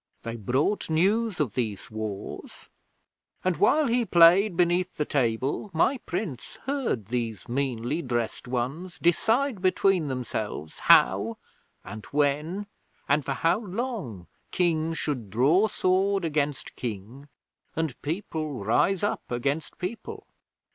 They 0.23 0.35
brought 0.35 0.89
news 0.89 1.39
of 1.39 1.53
these 1.53 1.91
wars, 1.91 2.69
and 3.43 3.57
while 3.57 3.85
he 3.85 4.03
played 4.03 4.57
beneath 4.57 4.95
the 4.95 5.05
table, 5.05 5.69
my 5.75 5.99
Prince 6.07 6.55
heard 6.63 7.05
these 7.05 7.47
meanly 7.47 8.01
dressed 8.01 8.47
ones 8.47 8.97
decide 8.97 9.61
between 9.61 10.07
themselves 10.07 10.79
how, 10.79 11.37
and 11.85 12.03
when, 12.07 12.65
and 13.07 13.23
for 13.23 13.33
how 13.33 13.59
long 13.59 14.25
King 14.49 14.95
should 14.95 15.29
draw 15.29 15.67
sword 15.67 16.25
against 16.25 16.75
King, 16.75 17.27
and 17.75 18.01
People 18.01 18.55
rise 18.63 19.03
up 19.03 19.29
against 19.31 19.77
People. 19.77 20.25